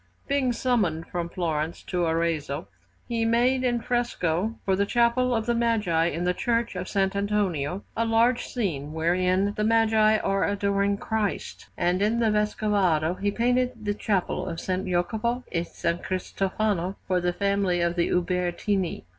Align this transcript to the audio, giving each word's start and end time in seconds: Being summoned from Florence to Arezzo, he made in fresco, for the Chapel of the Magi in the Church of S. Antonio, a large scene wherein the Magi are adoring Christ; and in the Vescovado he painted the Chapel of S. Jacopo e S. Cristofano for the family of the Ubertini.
Being 0.27 0.51
summoned 0.51 1.05
from 1.05 1.29
Florence 1.29 1.83
to 1.83 2.05
Arezzo, 2.07 2.67
he 3.07 3.23
made 3.23 3.63
in 3.63 3.81
fresco, 3.81 4.57
for 4.65 4.75
the 4.75 4.83
Chapel 4.87 5.35
of 5.35 5.45
the 5.45 5.53
Magi 5.53 6.05
in 6.07 6.23
the 6.23 6.33
Church 6.33 6.75
of 6.75 6.87
S. 6.87 6.95
Antonio, 6.95 7.83
a 7.95 8.03
large 8.03 8.45
scene 8.47 8.93
wherein 8.93 9.53
the 9.55 9.63
Magi 9.63 10.17
are 10.17 10.43
adoring 10.47 10.97
Christ; 10.97 11.67
and 11.77 12.01
in 12.01 12.19
the 12.19 12.31
Vescovado 12.31 13.13
he 13.21 13.29
painted 13.29 13.85
the 13.85 13.93
Chapel 13.93 14.47
of 14.49 14.53
S. 14.53 14.65
Jacopo 14.83 15.43
e 15.51 15.59
S. 15.59 15.83
Cristofano 16.01 16.95
for 17.05 17.21
the 17.21 17.31
family 17.31 17.79
of 17.81 17.95
the 17.95 18.07
Ubertini. 18.09 19.03